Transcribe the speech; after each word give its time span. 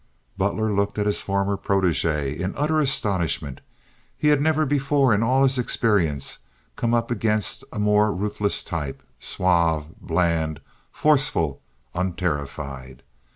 Butler 0.35 0.73
looked 0.73 0.97
at 0.97 1.05
his 1.05 1.21
former 1.21 1.55
protege 1.57 2.35
in 2.35 2.55
utter 2.57 2.79
astonishment. 2.79 3.61
He 4.17 4.29
had 4.29 4.41
never 4.41 4.65
before 4.65 5.13
in 5.13 5.21
all 5.21 5.43
his 5.43 5.59
experience 5.59 6.39
come 6.75 6.95
up 6.95 7.11
against 7.11 7.63
a 7.71 7.77
more 7.77 8.11
ruthless 8.11 8.63
type—suave, 8.63 9.89
bland, 10.01 10.59
forceful, 10.91 11.61
unterrified. 11.93 13.03